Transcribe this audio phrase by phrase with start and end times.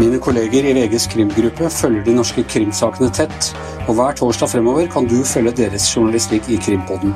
[0.00, 3.50] Mine kolleger i VGs krimgruppe følger de norske krimsakene tett,
[3.84, 7.12] og hver torsdag fremover kan du følge deres journalistikk i Krimpodden.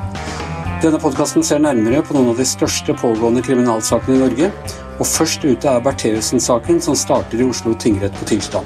[0.81, 4.51] Denne podkasten ser nærmere på noen av de største pågående kriminalsakene i Norge,
[4.99, 8.61] og først ute er Bertheussen-saken, som starter i Oslo tingrett på tirsdag.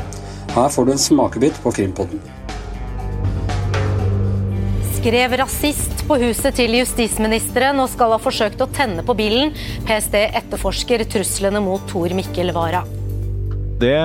[0.56, 2.20] Her får du en smakebit på Krimpodden.
[5.06, 9.52] Skrev rasist på huset til justisministeren og skal ha forsøkt å tenne på bilen.
[9.86, 12.80] PST etterforsker truslene mot Tor Mikkel Wara.
[13.78, 14.00] Det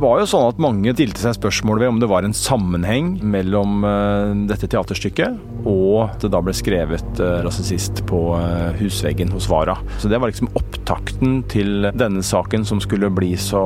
[0.00, 3.84] var jo sånn at mange stilte seg spørsmål ved om det var en sammenheng mellom
[3.84, 9.50] eh, dette teaterstykket og at det da ble skrevet eh, rasist på eh, husveggen hos
[9.52, 9.76] Vara.
[10.00, 13.60] Så det var liksom opptakten til denne saken som skulle bli så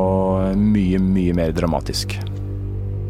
[0.59, 2.19] mye, mye mer dramatisk.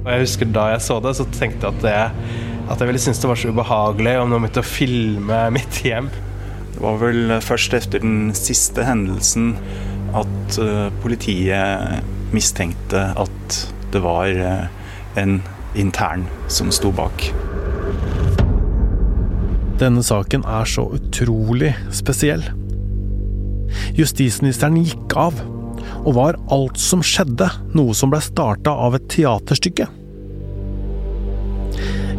[0.00, 3.20] Jeg husker Da jeg så det, så tenkte jeg at, det, at jeg ville synes
[3.20, 6.10] det var så ubehagelig om noen begynte å filme mitt hjem.
[6.70, 9.56] Det var vel først etter den siste hendelsen
[10.16, 10.56] at
[11.02, 12.00] politiet
[12.34, 13.58] mistenkte at
[13.94, 14.30] det var
[15.18, 15.36] en
[15.78, 17.28] intern som sto bak.
[19.80, 22.42] Denne saken er så utrolig spesiell.
[23.96, 25.38] Justisministeren gikk av,
[26.00, 29.86] og var alt som skjedde, noe som ble starta av et teaterstykke.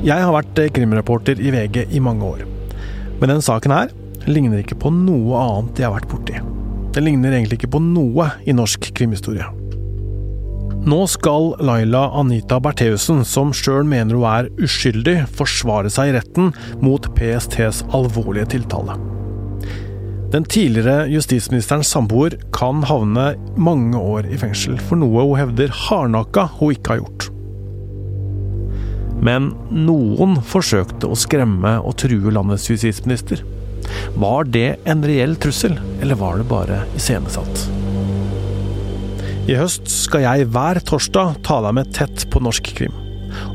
[0.02, 2.40] Jeg har vært krimreporter i VG i mange år,
[3.20, 3.92] men denne saken her
[4.26, 6.40] ligner ikke på noe annet jeg har vært borti.
[6.96, 9.46] Den ligner egentlig ikke på noe i norsk krimhistorie.
[10.90, 16.50] Nå skal Laila Anita Bertheussen, som sjøl mener hun er uskyldig, forsvare seg i retten
[16.82, 18.98] mot PSTs alvorlige tiltale.
[20.34, 26.48] Den tidligere justisministerens samboer kan havne mange år i fengsel for noe hun hevder hardnakka
[26.58, 27.30] hun ikke har gjort.
[29.22, 33.44] Men noen forsøkte å skremme og true landets justisminister.
[34.18, 37.68] Var det en reell trussel, eller var det bare iscenesatt?
[39.50, 42.94] I høst skal jeg hver torsdag ta deg med tett på norsk krim.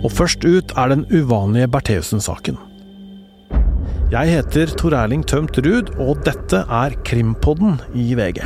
[0.02, 2.58] Og først ut er den uvanlige Bertheussen-saken.
[4.12, 8.44] Jeg heter Tor Erling Tømt Ruud, og dette er Krimpodden i VG.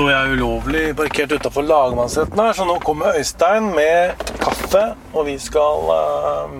[0.00, 5.34] Sto jeg ulovlig parkert utafor lagmannsretten her, så nå kommer Øystein med kaffe, og vi
[5.36, 6.54] skal uh,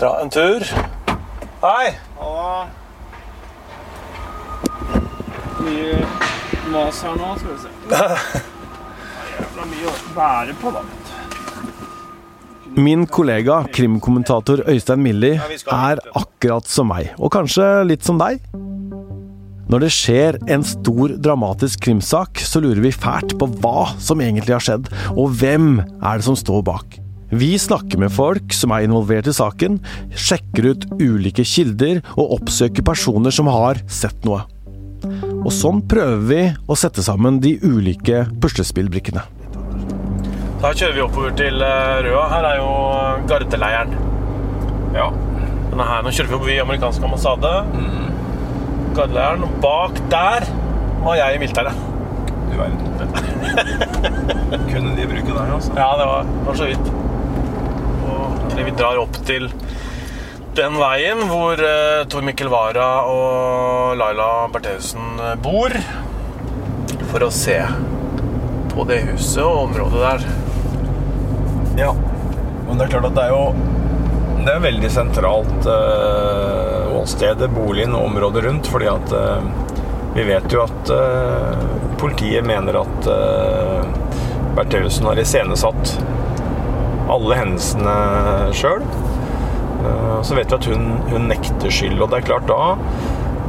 [0.00, 0.66] dra en tur.
[1.62, 1.92] Hei!
[2.18, 2.66] Og
[5.62, 6.00] mye
[6.74, 7.70] mas her nå, skal vi se.
[9.38, 10.82] Jævla mye å bære på, da.
[12.82, 18.42] Min kollega, krimkommentator Øystein Milli, er akkurat som meg, og kanskje litt som deg.
[19.68, 24.54] Når det skjer en stor, dramatisk krimsak, så lurer vi fælt på hva som egentlig
[24.56, 26.96] har skjedd, og hvem er det som står bak.
[27.28, 29.76] Vi snakker med folk som er involvert i saken,
[30.16, 34.46] sjekker ut ulike kilder og oppsøker personer som har sett noe.
[35.44, 39.26] Og sånn prøver vi å sette sammen de ulike puslespillbrikkene.
[40.64, 42.24] Da kjører vi oppover til eh, Røa.
[42.32, 42.72] Her er jo
[43.28, 43.92] gardeleiren.
[44.96, 45.12] Ja.
[45.68, 47.52] Denne her, nå kjører vi forbi amerikansk ambassade.
[47.68, 48.07] Gardeleiren.
[48.98, 50.44] Og bak der
[51.04, 51.74] var jeg i militæret.
[52.50, 52.78] Du verden.
[54.70, 55.72] Kunne de bruke deg, altså?
[55.76, 56.90] Ja, det var, det var så vidt.
[58.08, 59.46] Og vi drar opp til
[60.58, 65.78] den veien hvor uh, Tor Mikkel Wara og Laila Bertheussen eh, bor.
[67.12, 67.60] For å se
[68.74, 70.26] på det huset og området der.
[71.84, 71.94] Ja.
[72.66, 73.77] Men det er klart at det er jo
[74.38, 79.48] Det er veldig sentralt eh, åstedet, boligen og området rundt, fordi at eh,
[80.14, 81.64] vi vet jo at eh,
[82.00, 83.88] politiet mener at eh,
[84.56, 85.96] Bertheussen har iscenesatt
[87.08, 87.98] alle hendelsene
[88.56, 88.82] sjøl.
[90.26, 92.74] Så vet vi at hun, hun nekter skyld, og det er klart da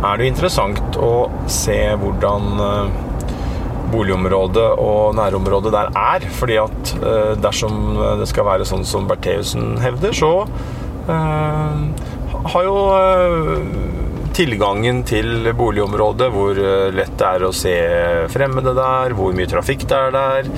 [0.06, 1.13] er det jo interessant å
[1.52, 2.62] se hvordan
[3.92, 6.25] boligområdet og nærområdet der er.
[6.40, 10.79] Fordi at eh, dersom det skal være sånn som Bertheussen hevder, så eh,
[11.10, 13.54] har jo eh,
[14.36, 17.76] tilgangen til boligområdet, hvor eh, lett det er å se
[18.32, 20.50] fremmede der, hvor mye trafikk det er der,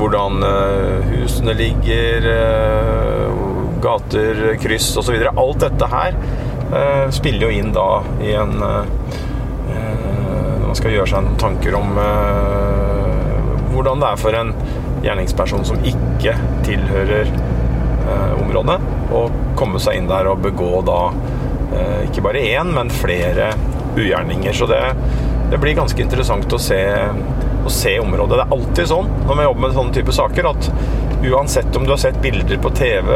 [0.00, 3.42] hvordan eh, husene ligger, eh,
[3.82, 5.16] gater, kryss osv.
[5.32, 7.90] Alt dette her eh, spiller jo inn da
[8.22, 8.58] i en
[10.62, 11.90] man skal gjøre seg noen tanker om
[13.72, 14.52] hvordan det er for en
[15.02, 16.34] gjerningsperson som ikke
[16.66, 17.51] tilhører eh,
[18.40, 18.78] området,
[19.14, 21.00] og komme seg inn der og begå da
[21.74, 23.52] eh, ikke bare én, men flere
[23.96, 24.56] ugjerninger.
[24.56, 24.82] Så det,
[25.52, 26.80] det blir ganske interessant å se,
[27.64, 28.38] å se området.
[28.38, 30.70] Det er alltid sånn når vi jobber med sånne type saker, at
[31.22, 33.12] uansett om du har sett bilder på TV,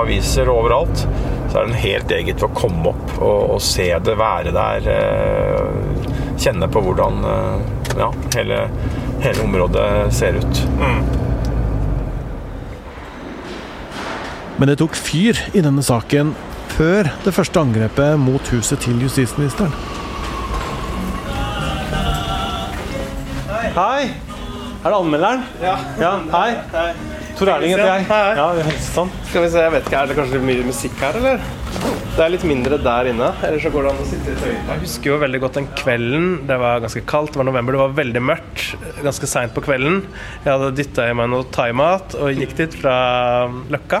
[0.00, 1.06] aviser og overalt,
[1.48, 4.52] så er det en helt eget for å komme opp og, og se det, være
[4.56, 4.90] der.
[4.92, 8.66] Eh, kjenne på hvordan eh, ja, hele,
[9.22, 10.62] hele, området ser ut.
[10.80, 11.25] Mm.
[14.56, 16.32] Men det tok fyr i denne saken
[16.76, 19.74] før det første angrepet mot huset til justisministeren.
[23.76, 24.08] Hei!
[24.86, 25.44] Er det anmelderen?
[25.60, 25.74] Ja.
[26.00, 26.48] ja hei.
[26.72, 26.88] hei.
[27.36, 28.04] Tor Erling heter jeg.
[28.08, 28.20] Hei.
[28.38, 29.10] Ja, sånn.
[29.28, 31.42] Skal vi se, jeg vet ikke, Er det kanskje mye musikk her, eller?
[32.16, 33.28] Det er litt mindre der inne.
[33.44, 34.70] Eller så går det an å sitte litt tøyet.
[34.70, 36.30] Jeg husker jo veldig godt den kvelden.
[36.48, 38.64] Det var ganske kaldt, det var november, det var veldig mørkt.
[39.04, 40.00] Ganske seint på kvelden.
[40.46, 42.96] Jeg hadde dytta i meg noe thaimat og gikk dit fra
[43.74, 44.00] Løkka.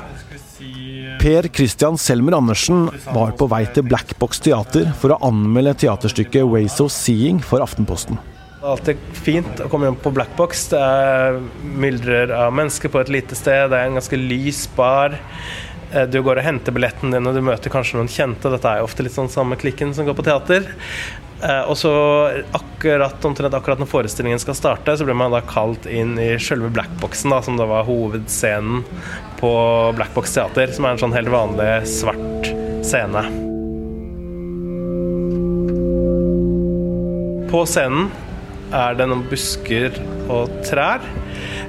[1.20, 6.80] Per Christian Selmer Andersen var på vei til Blackbox teater for å anmelde teaterstykket 'Ways
[6.84, 8.18] of Seeing' for Aftenposten.
[8.56, 10.68] Det er alltid fint å komme hjem på Blackbox.
[10.72, 13.70] Det er myldrer av mennesker på et lite sted.
[13.70, 15.18] Det er en ganske lys bar.
[15.92, 18.50] Eh, du går og henter billetten din, og du møter kanskje noen kjente.
[18.50, 20.66] Dette er jo ofte litt sånn samme klikken som går på teater.
[21.42, 21.92] Eh, og så
[22.56, 26.70] akkurat, omtrent akkurat når forestillingen skal starte, så blir man da kalt inn i selve
[26.72, 28.84] Blackboxen, da, som da var hovedscenen
[29.40, 29.52] på
[29.98, 32.48] Blackbox teater, som er en sånn helt vanlig svart
[32.86, 33.26] scene.
[37.50, 38.08] På scenen
[38.74, 40.00] er det noen busker
[40.32, 41.04] og trær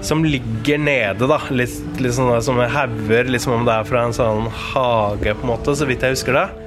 [0.01, 1.41] som ligger nede, da.
[1.51, 5.51] Litt, litt sånn som hauger, liksom om det er fra en sånn hage, på en
[5.51, 6.66] måte, så vidt jeg husker det.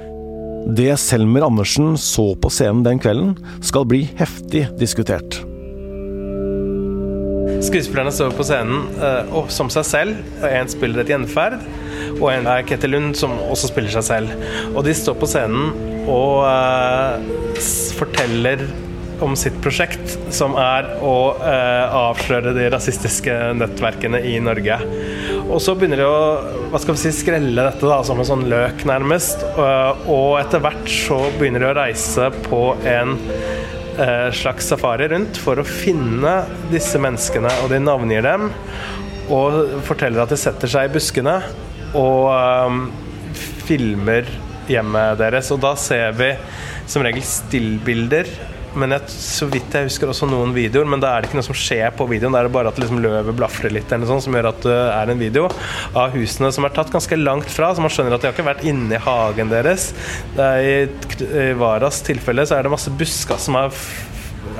[0.71, 3.33] Det Selmer Andersen så på scenen den kvelden,
[3.65, 5.41] skal bli heftig diskutert.
[7.61, 8.85] Skuespillerne står på scenen
[9.35, 10.21] og som seg selv.
[10.47, 11.57] En spiller et gjenferd,
[12.21, 14.47] og en er Ketil Lund, som også spiller seg selv.
[14.71, 15.73] Og de står på scenen
[16.07, 17.59] og uh,
[17.99, 18.63] forteller
[19.21, 24.79] om sitt prosjekt, som er å uh, avsløre de rasistiske nettverkene i Norge.
[25.51, 28.45] Og så begynner de å hva skal vi si, skrelle dette da, som en sånn
[28.51, 29.43] løk, nærmest.
[29.43, 33.17] Eh, og etter hvert så begynner de å reise på en
[33.99, 36.37] eh, slags safari rundt for å finne
[36.71, 38.47] disse menneskene, og de navngir dem.
[39.31, 41.35] Og forteller at de setter seg i buskene
[41.99, 42.85] og um,
[43.67, 44.27] filmer
[44.71, 45.51] hjemmet deres.
[45.51, 46.31] Og da ser vi
[46.89, 48.31] som regel stillbilder
[48.77, 51.47] men jeg, så vidt jeg husker også noen videoer, men da er det ikke noe
[51.49, 52.35] som skjer på videoen.
[52.35, 54.77] Da er det bare at liksom løvet blafrer litt, eller sånt, som gjør at det
[54.83, 55.47] er en video
[55.97, 57.73] av husene som er tatt ganske langt fra.
[57.75, 59.91] Så man skjønner at de har ikke vært inne i hagen deres.
[60.37, 63.75] I, Varas tilfelle så er det masse busker som er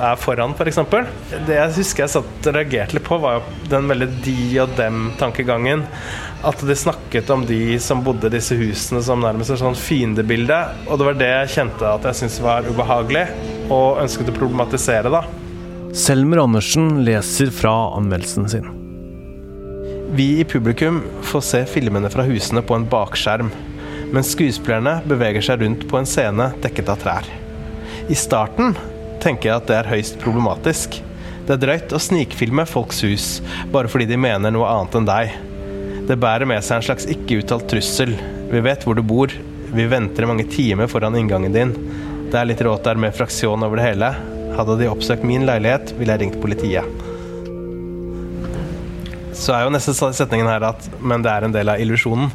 [0.02, 0.80] er foran, f.eks.
[0.90, 1.08] For
[1.46, 4.76] det jeg husker jeg satt og reagerte litt på, var jo den veldig de og
[4.78, 5.84] dem-tankegangen.
[6.46, 10.58] At de snakket om de som bodde i disse husene som nærmest et sånn fiendebilde.
[10.88, 13.26] Og det var det jeg kjente at jeg syntes var ubehagelig,
[13.72, 15.24] og ønsket å problematisere, da.
[15.92, 18.70] Selmer Andersen leser fra anmeldelsen sin.
[20.16, 23.52] Vi i publikum får se filmene fra husene på en bakskjerm,
[24.12, 27.28] mens skuespillerne beveger seg rundt på en scene dekket av trær.
[28.12, 28.74] I starten
[29.22, 30.98] tenker jeg at det er høyst problematisk.
[31.46, 33.26] Det er drøyt å snikfilme folks hus
[33.72, 35.36] bare fordi de mener noe annet enn deg.
[36.08, 38.14] Det bærer med seg en slags ikke-uttalt trussel.
[38.50, 39.32] Vi vet hvor du bor.
[39.72, 41.74] Vi venter i mange timer foran inngangen din.
[42.32, 44.12] Det er litt rått der med fraksjon over det hele.
[44.56, 46.86] Hadde de oppsøkt min leilighet, ville jeg ringt politiet.
[49.36, 52.30] Så er jo neste setningen her at Men det er en del av illusjonen.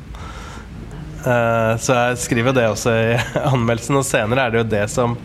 [1.27, 3.17] Eh, så jeg skriver det også i
[3.53, 5.17] anmeldelsen, og senere er det jo det som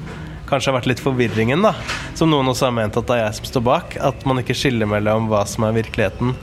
[0.53, 1.73] kanskje har vært litt forvirringen, da.
[2.19, 3.97] Som noen også har ment at det er jeg som står bak.
[4.05, 6.37] At man ikke skiller mellom hva som er virkeligheten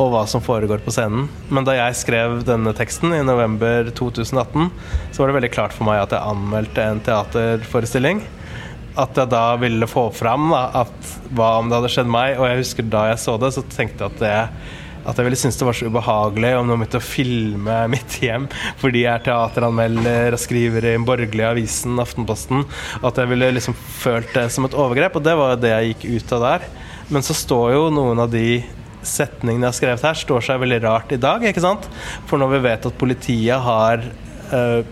[0.00, 1.26] og hva som foregår på scenen.
[1.52, 4.70] Men da jeg skrev denne teksten i november 2018,
[5.12, 8.22] så var det veldig klart for meg at jeg anmeldte en teaterforestilling.
[9.00, 12.38] At jeg da ville få fram da, at hva om det hadde skjedd meg.
[12.38, 14.32] Og jeg husker da jeg så det, så tenkte jeg at det
[15.02, 18.48] at jeg ville synes det var så ubehagelig om noen begynte å filme mitt hjem
[18.80, 22.64] fordi jeg er teateranmelder og skriver i den borgerlige avisen Aftenposten.
[23.04, 26.06] At jeg ville liksom følt det som et overgrep, og det var det jeg gikk
[26.16, 26.70] ut av der.
[27.12, 28.62] Men så står jo noen av de
[29.02, 31.44] setningene jeg har skrevet her, står seg veldig rart i dag.
[31.44, 31.88] ikke sant?
[32.30, 34.82] For når vi vet at politiet har øh,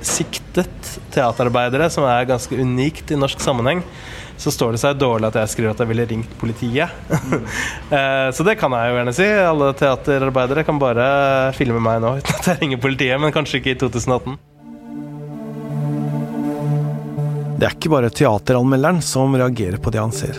[0.50, 3.82] siktet teaterarbeidere, som er ganske unikt i norsk sammenheng,
[4.36, 6.90] så står det seg dårlig at jeg skriver at jeg ville ringt politiet.
[7.90, 9.24] Eh, så det kan jeg jo gjerne si.
[9.26, 11.06] Alle teaterarbeidere kan bare
[11.56, 14.36] filme meg nå uten at jeg ringer politiet, men kanskje ikke i 2018.
[17.58, 20.38] Det er ikke bare teateranmelderen som reagerer på det han ser.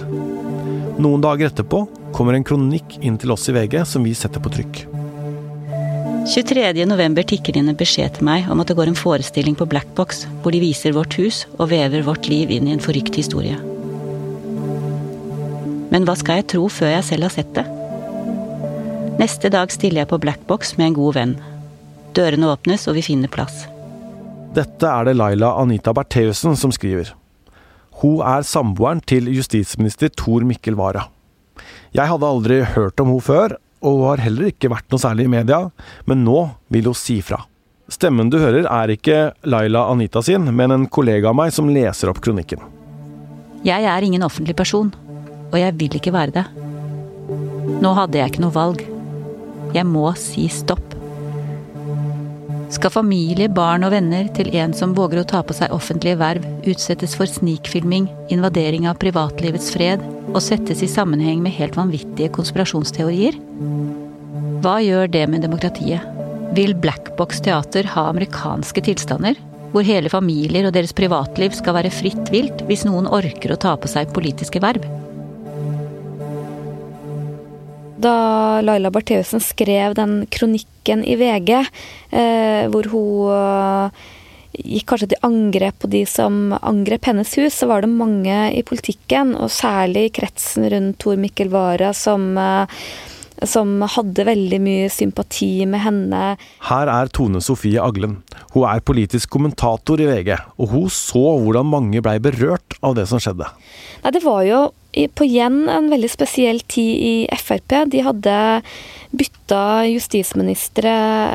[1.02, 1.84] Noen dager etterpå
[2.16, 4.86] kommer en kronikk inn til oss i VG som vi setter på trykk.
[6.22, 10.26] 23.11 tikker inn en beskjed til meg om at det går en forestilling på Blackbox
[10.44, 13.58] hvor de viser vårt hus og vever vårt liv inn i en forrykt historie.
[15.92, 17.66] Men hva skal jeg tro før jeg selv har sett det?
[19.18, 21.34] Neste dag stiller jeg på Blackbox med en god venn.
[22.14, 23.66] Dørene åpnes, og vi finner plass.
[24.54, 27.16] Dette er det Laila Anita Bertheussen som skriver.
[28.04, 31.08] Hun er samboeren til justisminister Tor Mikkel Wara.
[31.98, 35.34] Jeg hadde aldri hørt om hun før, og har heller ikke vært noe særlig i
[35.36, 35.64] media,
[36.10, 37.42] men nå vil hun si fra.
[37.92, 42.12] Stemmen du hører er ikke Laila Anita sin, men en kollega av meg som leser
[42.12, 42.62] opp kronikken.
[43.68, 44.94] Jeg er ingen offentlig person,
[45.52, 46.46] og jeg vil ikke være det.
[47.82, 48.86] Nå hadde jeg ikke noe valg.
[49.76, 51.01] Jeg må si stopp.
[52.72, 56.46] Skal familie, barn og venner til en som våger å ta på seg offentlige verv,
[56.64, 63.36] utsettes for snikfilming, invadering av privatlivets fred og settes i sammenheng med helt vanvittige konspirasjonsteorier?
[64.64, 66.08] Hva gjør det med demokratiet?
[66.56, 69.36] Vil Blackbox teater ha amerikanske tilstander?
[69.76, 73.76] Hvor hele familier og deres privatliv skal være fritt vilt hvis noen orker å ta
[73.80, 74.88] på seg politiske verv?
[78.02, 81.54] Da Laila Bartheussen skrev den kronikken i VG,
[82.12, 84.02] eh, hvor hun eh,
[84.52, 88.64] gikk kanskje til angrep på de som angrep hennes hus, så var det mange i
[88.68, 92.84] politikken, og særlig i kretsen rundt Tor Mikkel Wara, som eh,
[93.48, 96.22] som hadde veldig mye sympati med henne.
[96.68, 98.20] Her er Tone Sofie Aglen.
[98.54, 103.08] Hun er politisk kommentator i VG, og hun så hvordan mange blei berørt av det
[103.10, 103.50] som skjedde.
[104.04, 104.62] Nei, det var jo
[105.16, 107.78] på igjen en veldig spesiell tid i Frp.
[107.94, 108.36] De hadde
[109.16, 110.92] bytta justisministre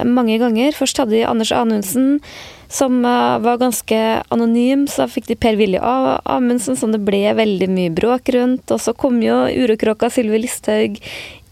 [0.09, 0.77] mange ganger.
[0.77, 2.21] Først hadde de Anders Anundsen,
[2.69, 4.87] som eh, var ganske anonym.
[4.91, 8.71] Så fikk de Per-Willy Amundsen, som det ble veldig mye bråk rundt.
[8.75, 11.01] Og så kom jo urokråka Sylvi Listhaug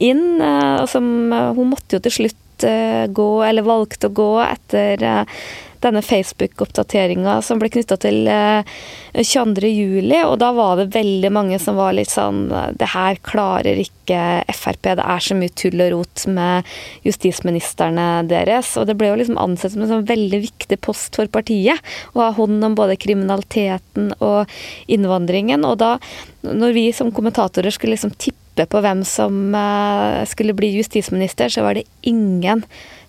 [0.02, 5.02] inn, eh, som eh, Hun måtte jo til slutt gå, eller valgte å gå, etter
[5.84, 10.12] denne Facebook-oppdateringa som ble knytta til 22.07.
[10.14, 12.46] Eh, og da var det veldig mange som var litt sånn
[12.78, 14.94] Det her klarer ikke Frp.
[14.98, 16.68] Det er så mye tull og rot med
[17.06, 18.74] justisministrene deres.
[18.80, 21.80] Og det ble jo liksom ansett som en sånn veldig viktig post for partiet
[22.14, 24.50] å ha hånd om både kriminaliteten og
[24.86, 25.64] innvandringen.
[25.68, 25.96] Og da,
[26.46, 31.64] når vi som kommentatorer skulle liksom tippe på hvem som eh, skulle bli justisminister, så
[31.66, 32.62] var det ingen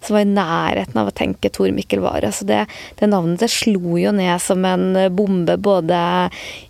[0.06, 2.32] som var i nærheten av å tenke Tor Mikkel Wara.
[2.34, 2.66] Så det,
[3.00, 6.00] det, navnet det slo jo ned som en bombe både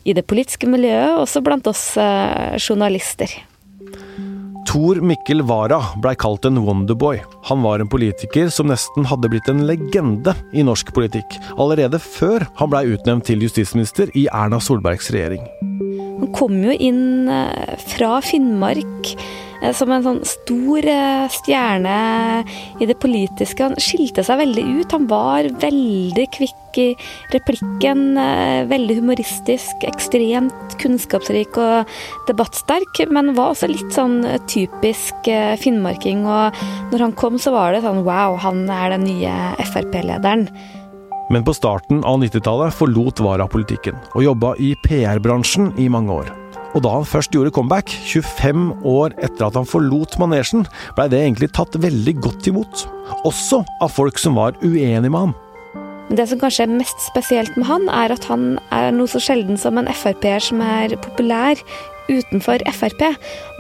[0.04, 3.32] i det politiske miljøet og også blant oss eh, journalister.
[4.66, 7.22] Tor Mikkel Wara blei kalt en wonderboy.
[7.48, 12.48] Han var en politiker som nesten hadde blitt en legende i norsk politikk, allerede før
[12.58, 15.46] han blei utnevnt til justisminister i Erna Solbergs regjering.
[16.16, 19.14] Han kom jo inn eh, fra Finnmark
[19.76, 21.96] som en sånn stor eh, stjerne
[22.82, 23.64] i det politiske.
[23.64, 24.96] Han skilte seg veldig ut.
[24.96, 26.88] Han var veldig kvikk i
[27.34, 31.92] replikken, eh, veldig humoristisk, ekstremt kunnskapsrik og
[32.30, 34.22] debattsterk, men var også litt sånn
[34.52, 35.30] typisk
[35.62, 36.26] finnmarking.
[36.28, 39.36] Og når han kom, så var det sånn wow, han er den nye
[39.72, 40.50] Frp-lederen.
[41.30, 46.45] Men på starten av 90-tallet forlot Vara politikken, og jobba i PR-bransjen i mange år.
[46.76, 50.66] Og da han først gjorde comeback, 25 år etter at han forlot manesjen,
[50.98, 52.86] blei det egentlig tatt veldig godt imot.
[53.24, 55.36] Også av folk som var uenig med ham.
[56.06, 59.58] Det som kanskje er mest spesielt med han, er at han er noe så sjelden
[59.58, 61.58] som en Frp-er som er populær
[62.10, 63.04] utenfor Frp.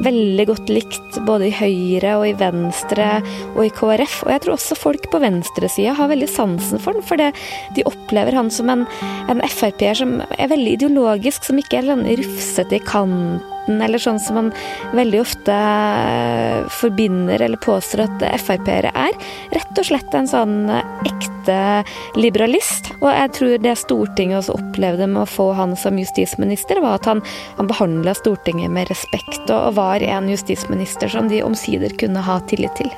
[0.06, 3.10] Veldig godt likt både i Høyre og i Venstre
[3.56, 4.22] og i KrF.
[4.26, 8.38] Og jeg tror også folk på venstresida har veldig sansen for den, for de opplever
[8.38, 8.86] han som en,
[9.32, 13.98] en Frp-er som er veldig ideologisk, som ikke er sånn rufsete i kanten måten, eller
[13.98, 14.52] sånn som man
[14.94, 19.14] veldig ofte eh, forbinder eller påstår at Frp-ere er.
[19.52, 20.70] Rett og slett en sånn
[21.06, 21.84] ekte
[22.16, 22.92] liberalist.
[23.02, 27.06] Og jeg tror det Stortinget også opplevde med å få han som justisminister, var at
[27.06, 27.22] han,
[27.58, 32.40] han behandla Stortinget med respekt, og, og var en justisminister som de omsider kunne ha
[32.50, 32.92] tillit til.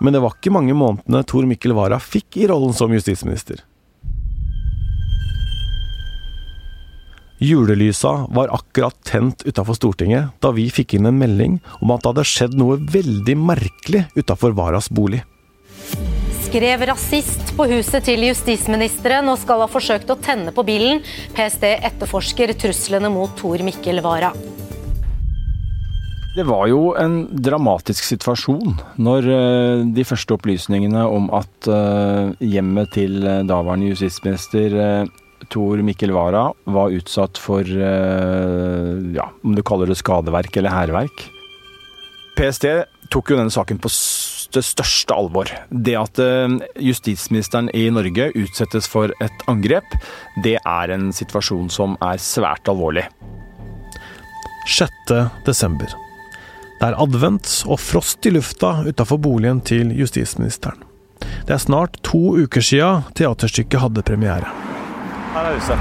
[0.00, 3.62] Men det var ikke mange månedene Tor Mikkel Wara fikk i rollen som justisminister.
[7.42, 12.12] Julelysa var akkurat tent utafor Stortinget da vi fikk inn en melding om at det
[12.12, 15.24] hadde skjedd noe veldig merkelig utafor Varas bolig.
[16.44, 21.02] Skrev rasist på huset til justisministeren og skal ha forsøkt å tenne på bilen.
[21.34, 24.30] PST etterforsker truslene mot Tor Mikkel Wara.
[26.34, 32.90] Det var jo en dramatisk situasjon når eh, de første opplysningene om at eh, hjemmet
[32.94, 35.12] til daværende justisminister eh,
[35.52, 41.26] Tor Mikkel Wara var utsatt for eh, ja, om du kaller det skadeverk eller hærverk.
[42.34, 42.66] PST
[43.14, 43.90] tok jo denne saken på
[44.54, 45.50] det største alvor.
[45.70, 49.96] Det at eh, justisministeren i Norge utsettes for et angrep,
[50.46, 53.06] det er en situasjon som er svært alvorlig.
[54.66, 54.90] 6.
[55.46, 55.92] desember.
[56.80, 60.82] Det er advent og frost i lufta utafor boligen til justisministeren.
[61.44, 64.73] Det er snart to uker sia teaterstykket hadde premiere.
[65.34, 65.78] Her er huset.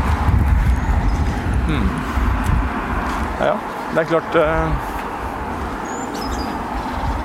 [1.67, 1.89] Hmm.
[3.43, 3.53] Ja,
[3.93, 4.71] det er klart eh,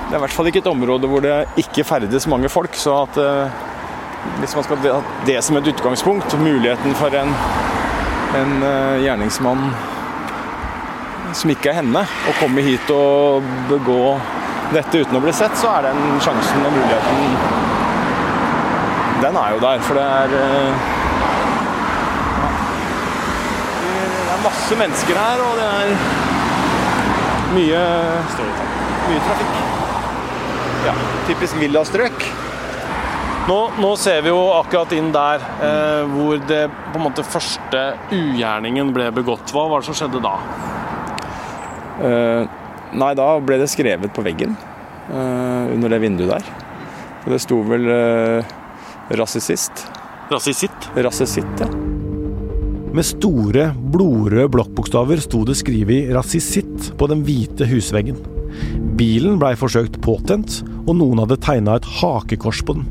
[0.05, 2.77] Det er i hvert fall ikke et område hvor det ikke ferdes mange folk.
[2.77, 3.63] Så at eh,
[4.43, 7.33] hvis man skal ha det som et utgangspunkt, muligheten for en,
[8.37, 9.65] en eh, gjerningsmann
[11.33, 14.03] som ikke er henne, å komme hit og begå
[14.75, 17.17] dette uten å bli sett, så er den sjansen og muligheten
[19.25, 19.81] Den er jo der.
[19.85, 20.27] For det er
[24.28, 25.89] Det er masse mennesker her, og det er
[27.55, 27.83] mye
[29.09, 29.55] Mye trafikk.
[30.85, 30.93] Ja,
[31.25, 32.25] typisk villastrøk.
[33.49, 37.81] Nå, nå, ser vi jo akkurat inn der eh, hvor det på en måte første
[38.13, 39.49] ugjerningen ble begått.
[39.55, 40.35] Hva var det som skjedde da?
[42.05, 42.59] Eh,
[43.01, 46.53] nei, da ble det skrevet på veggen eh, under det vinduet der.
[47.25, 48.57] Og det sto vel eh,
[49.17, 49.87] rasisist.
[50.29, 50.91] Rasisitt?
[51.01, 51.71] Rasisitt, ja.
[52.89, 58.17] Med store, blodrøde blokkbokstaver sto det skrevet 'rasisitt' på den hvite husveggen.
[58.97, 62.87] Bilen blei forsøkt påtent, og noen hadde tegna et hakekors på den.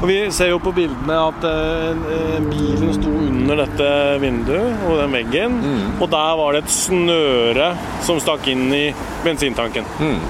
[0.00, 3.88] Og Vi ser jo på bildene at eh, bilen sto under dette
[4.22, 5.60] vinduet og den veggen.
[5.60, 6.00] Mm.
[6.00, 7.74] Og der var det et snøre
[8.06, 8.86] som stakk inn i
[9.26, 9.84] bensintanken.
[10.00, 10.20] Mm.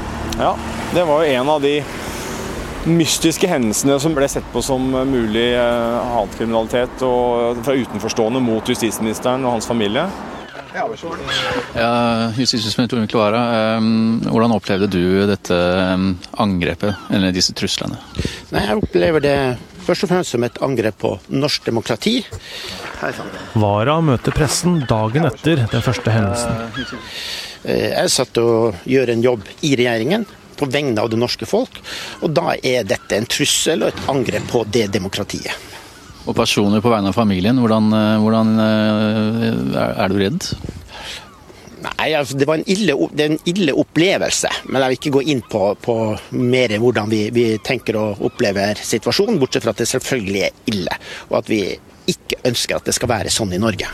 [0.40, 0.57] Ja,
[0.97, 1.76] det var jo en av de
[2.88, 9.44] mystiske hendelsene som ble sett på som mulig eh, hatkriminalitet og fra utenforstående mot justisministeren
[9.44, 10.06] og hans familie.
[10.70, 10.84] Ja,
[12.37, 13.18] Justisminister Tone Mikkel
[14.30, 15.56] hvordan opplevde du dette
[16.38, 17.99] angrepet, eller disse truslene?
[18.54, 19.37] Nei, Jeg opplever det
[19.82, 22.20] først og fremst som et angrep på norsk demokrati.
[23.59, 26.52] Wara møter pressen dagen etter den første hendelsen.
[27.64, 30.28] Eh, jeg satt og gjør en jobb i regjeringen
[30.61, 31.81] på vegne av det norske folk,
[32.20, 35.68] og da er dette en trussel og et angrep på det demokratiet.
[36.29, 40.53] Og personer på vegne av familien, hvordan, eh, hvordan er du redd?
[41.81, 44.51] Nei, altså, det var en ille, det er en ille opplevelse.
[44.68, 45.96] Men jeg vil ikke gå inn på, på
[46.37, 51.01] mer hvordan vi, vi, tenker og opplever situasjonen, bortsett fra at det selvfølgelig er ille.
[51.31, 51.62] Og at vi
[52.11, 53.88] ikke ønsker at det skal være sånn i Norge.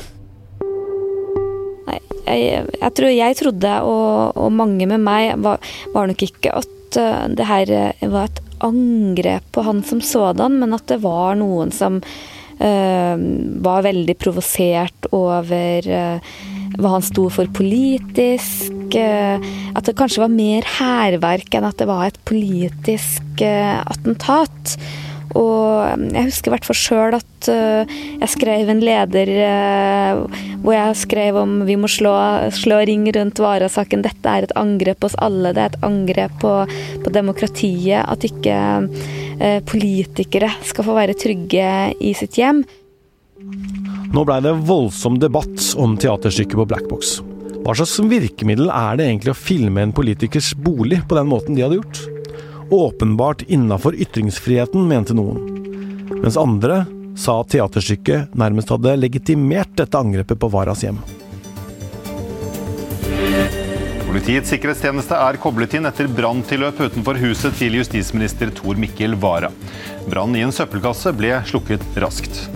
[2.26, 5.62] Jeg, jeg, tror jeg trodde, og, og mange med meg, var,
[5.94, 7.72] var nok ikke at uh, det her
[8.10, 13.16] var et angrep på han som sådan, men at det var noen som uh,
[13.66, 16.36] var veldig provosert over uh,
[16.76, 18.72] hva han sto for politisk.
[18.96, 19.42] Uh,
[19.76, 24.76] at det kanskje var mer hærverk enn at det var et politisk attentat.
[25.34, 30.76] Og jeg husker i hvert fall sjøl at uh, jeg skrev en leder uh, hvor
[30.76, 32.14] jeg skrev om vi må slå,
[32.54, 34.04] slå ring rundt Vara-saken.
[34.06, 35.52] Dette er et angrep på oss alle.
[35.56, 36.54] Det er et angrep på,
[37.04, 38.06] på demokratiet.
[38.06, 42.64] At ikke uh, politikere skal få være trygge i sitt hjem.
[44.14, 47.18] Nå blei det voldsom debatt om teaterstykket på Blackbox.
[47.66, 51.64] Hva slags virkemiddel er det egentlig å filme en politikers bolig på den måten de
[51.66, 52.15] hadde gjort?
[52.70, 55.38] Åpenbart innafor ytringsfriheten, mente noen.
[56.22, 56.84] Mens andre
[57.16, 60.98] sa at teaterstykket nærmest hadde legitimert dette angrepet på Varas hjem.
[64.06, 69.50] Politiets sikkerhetstjeneste er koblet inn etter branntilløp utenfor huset til justisminister Tor Mikkel Wara.
[70.06, 72.46] Brannen i en søppelkasse ble slukket raskt.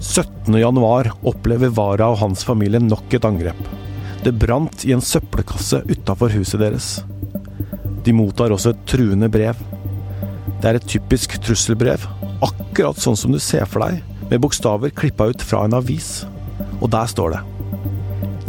[0.00, 3.60] 17.1 opplever Wara og hans familie nok et angrep.
[4.24, 6.88] Det brant i en søppelkasse utafor huset deres.
[8.04, 9.58] De mottar også et truende brev.
[10.60, 12.02] Det er et typisk trusselbrev,
[12.44, 16.24] akkurat sånn som du ser for deg, med bokstaver klippa ut fra en avis.
[16.80, 17.40] Og der står det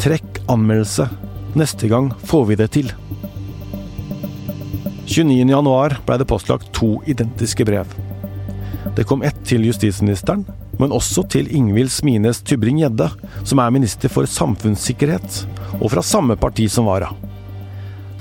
[0.01, 1.05] Trekk anmeldelse.
[1.59, 2.91] Neste gang får vi det til.
[5.11, 7.91] 29.1 blei det postlagt to identiske brev.
[8.95, 10.45] Det kom ett til justisministeren,
[10.79, 13.11] men også til Ingvild Smines Tybring-Gjedde,
[13.43, 15.43] som er minister for samfunnssikkerhet,
[15.79, 17.11] og fra samme parti som Vara.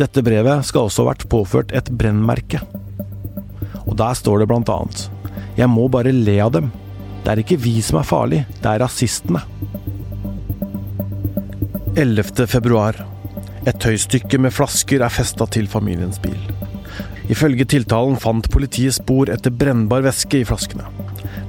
[0.00, 2.62] Dette brevet skal også ha vært påført et brennmerke.
[3.84, 5.08] Og der står det blant annet
[5.58, 6.70] Jeg må bare le av dem.
[7.20, 9.42] Det er ikke vi som er farlig, det er rasistene.
[12.00, 12.46] 11.
[12.48, 12.96] februar.
[13.68, 16.38] Et tøystykke med flasker er festa til familiens bil.
[17.30, 20.86] Ifølge tiltalen fant politiet spor etter brennbar væske i flaskene.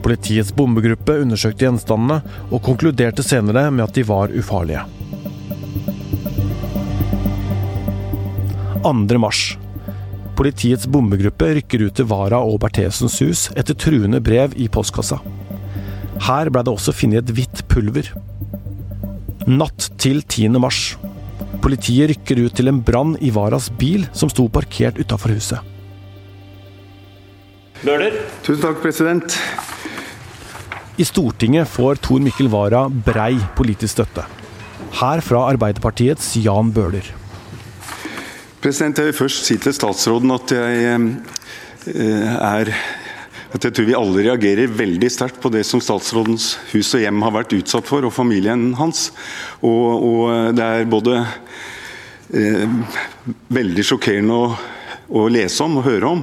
[0.04, 4.84] Politiets bombegruppe undersøkte gjenstandene og konkluderte senere med at de var ufarlige.
[8.84, 9.18] 2.
[9.18, 9.58] mars.
[10.36, 15.20] Politiets bombegruppe rykker ut til Vara og Berthesens hus etter truende brev i postkassa.
[16.26, 18.10] Her ble det også funnet et hvitt pulver.
[19.46, 20.58] Natt til 10.
[20.62, 20.96] mars.
[21.62, 25.62] Politiet rykker ut til en brann i Varas bil som sto parkert utafor huset.
[27.86, 28.18] Bøhler.
[28.46, 29.38] Tusen takk, president.
[30.98, 34.26] I Stortinget får Tor Mikkel Wara brei politisk støtte.
[35.02, 37.21] Her fra Arbeiderpartiets Jan Bøhler.
[38.62, 40.98] President, Jeg vil først si til statsråden at jeg
[41.90, 42.70] eh, er
[43.52, 47.24] at jeg tror vi alle reagerer veldig sterkt på det som statsrådens hus og hjem
[47.26, 49.10] har vært utsatt for, og familien hans.
[49.60, 51.18] Og, og det er både
[52.38, 52.76] eh,
[53.52, 54.52] veldig sjokkerende å,
[55.10, 56.22] å, lese om og høre om.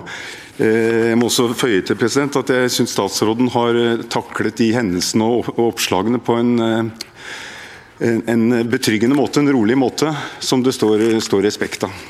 [0.56, 4.70] Eh, jeg må også føye til president, at jeg syns statsråden har eh, taklet de
[4.78, 11.10] hendelsene og oppslagene på en, eh, en betryggende måte, en rolig måte, som det står,
[11.28, 12.08] står respekt av.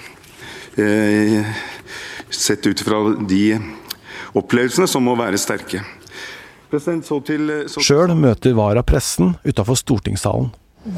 [2.30, 3.42] Sett ut fra de
[4.38, 5.82] opplevelsene som må være sterke.
[6.68, 10.50] Sjøl møter Vara pressen utafor stortingssalen.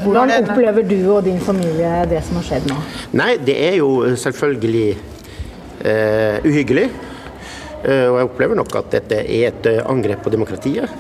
[0.03, 2.77] Hvordan opplever du og din familie det som har skjedd nå?
[3.17, 4.89] Nei, Det er jo selvfølgelig
[5.87, 6.91] uh, uhyggelig.
[7.81, 10.91] Eh, og jeg opplever nok at dette er et eh, angrep på demokratiet.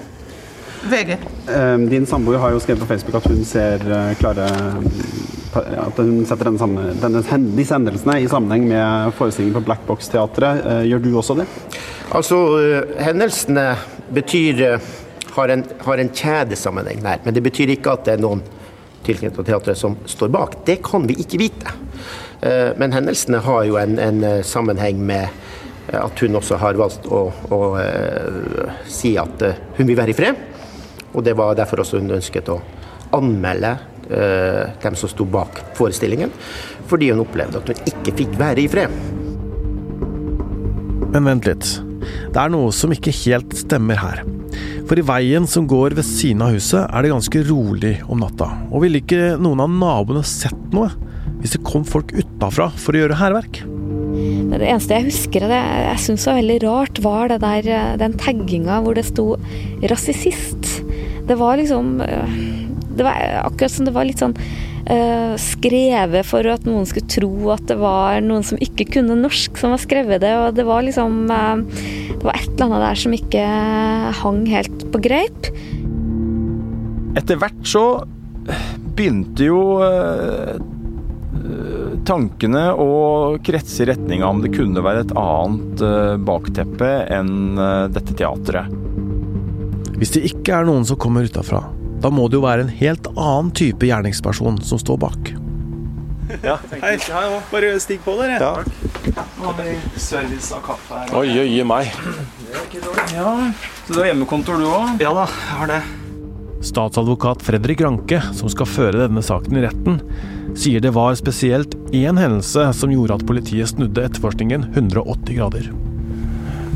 [0.82, 1.16] VG.
[1.48, 4.46] Ehm, din samboer har jo skrevet på Facebook at hun ser eh, klare
[5.50, 7.20] at hun setter denne, denne,
[7.58, 10.62] disse hendelsene i sammenheng med forestillingen på Black Box-teatret.
[10.86, 11.46] Gjør du også det?
[12.14, 12.38] Altså,
[13.02, 13.64] Hendelsene
[14.14, 14.78] betyr
[15.34, 17.18] har en, har en kjedesammenheng der.
[17.24, 18.44] Men det betyr ikke at det er noen
[19.06, 20.60] tilknyttet teatret som står bak.
[20.66, 21.74] Det kan vi ikke vite.
[22.78, 25.28] Men hendelsene har jo en, en sammenheng med
[25.98, 27.60] at hun også har valgt å, å
[28.86, 29.42] si at
[29.78, 30.46] hun vil være i fred.
[31.14, 32.60] Og det var derfor også hun ønsket å
[33.16, 33.74] anmelde
[34.10, 36.32] eh, dem som sto bak forestillingen,
[36.90, 38.94] fordi hun opplevde at hun ikke fikk være i fred.
[41.10, 41.72] Men vent litt.
[42.30, 44.22] Det er noe som ikke helt stemmer her.
[44.86, 48.48] For i veien som går ved siden av huset, er det ganske rolig om natta.
[48.70, 50.90] Og ville ikke noen av naboene sett noe
[51.40, 53.62] hvis det kom folk utafra for å gjøre hærverk?
[54.50, 58.18] Det eneste jeg husker det jeg syns var veldig rart, var det der, eh, den
[58.18, 59.36] tagginga hvor det sto
[59.80, 60.89] 'rasist'.
[61.26, 62.34] Det var liksom eh,
[62.96, 64.34] Det var akkurat som det var litt sånn
[64.90, 69.56] uh, skrevet for at noen skulle tro at det var noen som ikke kunne norsk,
[69.60, 70.32] som var skrevet det.
[70.36, 73.44] Og det var liksom Det var et eller annet der som ikke
[74.20, 75.48] hang helt på greip.
[77.16, 77.84] Etter hvert så
[78.98, 79.62] begynte jo
[82.08, 85.84] tankene og kretse i retning om det kunne være et annet
[86.26, 87.60] bakteppe enn
[87.94, 88.79] dette teatret.
[90.00, 91.58] Hvis det ikke er noen som kommer utafra,
[92.00, 95.32] da må det jo være en helt annen type gjerningsperson som står bak.
[96.40, 96.54] Ja.
[96.70, 96.94] Hei.
[96.96, 98.38] Hei Bare stig på, dere.
[98.40, 99.18] Ja.
[99.36, 101.12] Nå har vi service av kaffe her.
[101.20, 101.90] Oi, oi, meg.
[103.12, 103.34] Ja,
[103.84, 105.02] Så du har hjemmekontor, du òg?
[105.04, 105.82] Ja da, jeg har det.
[106.64, 110.00] Statsadvokat Fredrik Ranke, som skal føre denne saken i retten,
[110.56, 115.70] sier det var spesielt én hendelse som gjorde at politiet snudde etterforskningen 180 grader.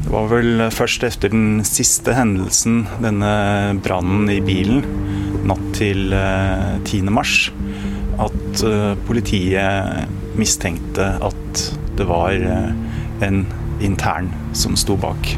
[0.05, 3.31] Det var vel først etter den siste hendelsen, denne
[3.85, 4.83] brannen i bilen,
[5.49, 6.99] natt til 10.
[7.01, 7.49] Eh, mars,
[8.21, 11.65] at eh, politiet mistenkte at
[11.97, 12.69] det var eh,
[13.25, 13.47] en
[13.81, 15.33] intern som sto bak.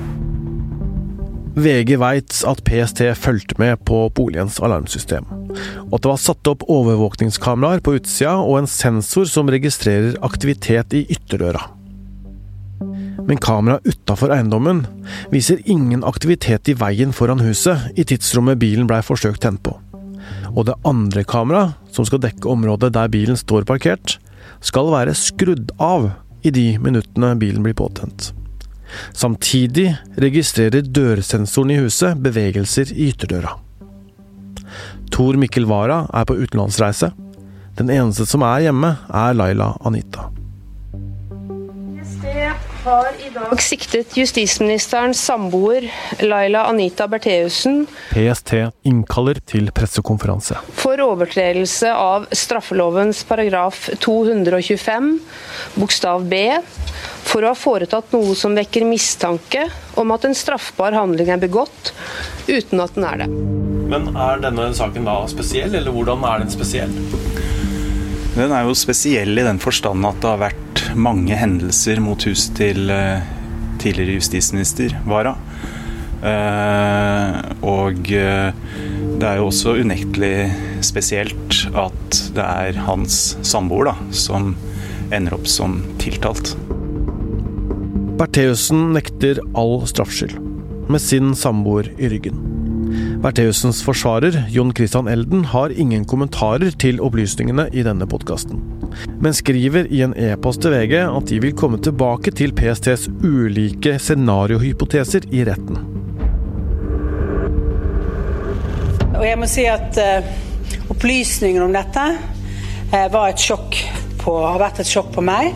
[1.57, 5.31] VG veit at PST fulgte med på boligens alarmsystem,
[5.87, 10.99] og at det var satt opp overvåkningskameraer på utsida og en sensor som registrerer aktivitet
[10.99, 11.69] i ytterdøra.
[13.27, 14.85] Men kameraet utafor eiendommen
[15.33, 19.75] viser ingen aktivitet i veien foran huset i tidsrommet bilen blei forsøkt tent på.
[20.55, 24.19] Og det andre kameraet, som skal dekke området der bilen står parkert,
[24.65, 26.11] skal være skrudd av
[26.47, 28.31] i de minuttene bilen blir påtent.
[29.17, 29.91] Samtidig
[30.23, 33.57] registrerer dørsensoren i huset bevegelser i ytterdøra.
[35.11, 37.11] Tor Mikkel Wara er på utenlandsreise.
[37.77, 40.31] Den eneste som er hjemme, er Laila Anita.
[42.87, 45.89] Har i dag siktet justisministerens samboer
[46.23, 47.81] Laila Anita Bertheussen
[48.13, 48.53] PST
[48.87, 50.61] innkaller til pressekonferanse.
[50.79, 55.11] For overtredelse av straffelovens paragraf 225
[55.75, 56.45] bokstav b
[57.27, 59.67] for å ha foretatt noe som vekker mistanke
[59.99, 61.91] om at en straffbar handling er begått,
[62.47, 63.31] uten at den er det.
[63.91, 66.95] Men er denne saken da spesiell, eller hvordan er den spesiell?
[68.37, 72.53] Den er jo spesiell i den forstand at det har vært mange hendelser mot huset
[72.59, 73.25] til eh,
[73.81, 75.33] tidligere justisminister Wara.
[76.21, 78.51] Eh, og eh,
[79.17, 80.51] det er jo også unektelig
[80.85, 84.53] spesielt at det er hans samboer da, som
[85.09, 86.53] ender opp som tiltalt.
[88.21, 90.37] Bertheussen nekter all straffskyld,
[90.93, 92.66] med sin samboer i ryggen.
[93.23, 98.61] Bertheussens forsvarer, Jon Christian Elden, har ingen kommentarer til opplysningene i denne podkasten,
[99.23, 103.97] men skriver i en e-post til VG at de vil komme tilbake til PSTs ulike
[104.03, 105.81] scenariohypoteser i retten.
[109.17, 110.33] Og jeg må si at uh,
[110.93, 113.79] opplysningen om dette uh, var et sjokk
[114.21, 115.55] på, har vært et sjokk på meg.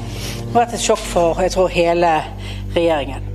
[0.49, 2.15] Og vært et sjokk for jeg tror hele
[2.73, 3.30] regjeringen.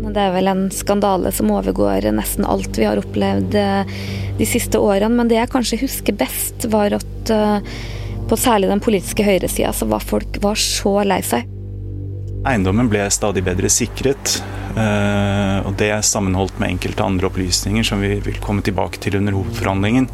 [0.00, 3.96] Det er vel en skandale som overgår nesten alt vi har opplevd eh,
[4.40, 5.12] de siste årene.
[5.18, 7.32] Men det jeg kanskje husker best, var at
[8.30, 11.48] på særlig den politiske høyresida så var folk var så lei seg.
[12.48, 14.38] Eiendommen ble stadig bedre sikret,
[14.70, 20.06] og det sammenholdt med enkelte andre opplysninger som vi vil komme tilbake til under hovedforhandlingen,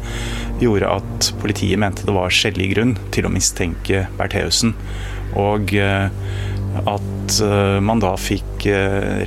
[0.59, 4.73] gjorde at politiet mente det var skjellig grunn til å mistenke Bertheussen.
[5.39, 5.71] Og
[6.85, 7.37] at
[7.83, 8.67] man da fikk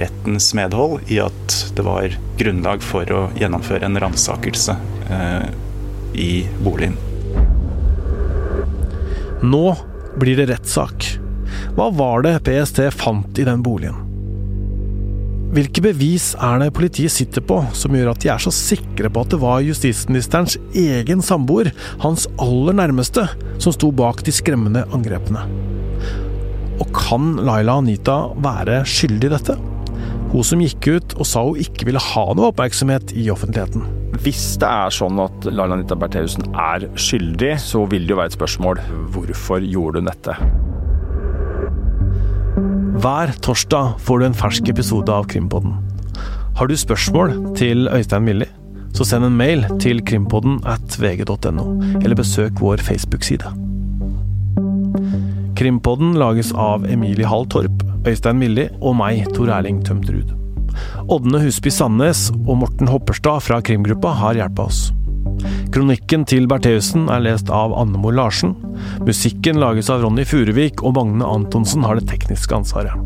[0.01, 4.77] rettens medhold i at det var grunnlag for å gjennomføre en ransakelse
[6.17, 6.33] i
[6.65, 6.97] boligen.
[9.43, 9.65] Nå
[10.21, 11.07] blir det rettssak.
[11.77, 14.07] Hva var det PST fant i den boligen?
[15.51, 19.25] Hvilke bevis er det politiet sitter på som gjør at de er så sikre på
[19.25, 21.73] at det var justisministerens egen samboer,
[22.05, 23.27] hans aller nærmeste,
[23.59, 25.43] som sto bak de skremmende angrepene?
[26.81, 29.57] Og kan Laila Anita være skyldig i dette?
[30.31, 33.83] Hun som gikk ut og sa hun ikke ville ha noe oppmerksomhet i offentligheten.
[34.21, 38.33] Hvis det er sånn at Laila Anita Bertheussen er skyldig, så vil det jo være
[38.33, 38.83] et spørsmål
[39.15, 40.37] hvorfor gjorde hun dette?
[43.01, 45.79] Hver torsdag får du en fersk episode av Krimpodden.
[46.59, 48.51] Har du spørsmål til Øystein Milli,
[48.93, 51.67] så send en mail til krimpodden at vg.no,
[52.03, 53.70] eller besøk vår Facebook-side.
[55.61, 60.31] Krimpodden lages av Emilie Hall Torp, Øystein Milli og meg, Tor Erling Tømterud.
[61.13, 64.81] Ådne Husby Sandnes og Morten Hopperstad fra krimgruppa har hjulpet oss.
[65.77, 68.57] Kronikken til Bertheussen er lest av Annemor Larsen.
[69.05, 72.97] Musikken lages av Ronny Furuvik, og Magne Antonsen har det tekniske ansvaret.